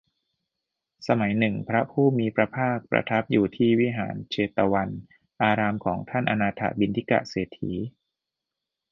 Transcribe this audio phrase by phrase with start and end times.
[1.07, 4.89] สมัยหนึ่ง พระผู้มีพระภาคประทับอยู่ที่พระวิหารเชตวัน
[5.41, 7.73] อารามของท่านอนาถบิณฑิกเศรษฐี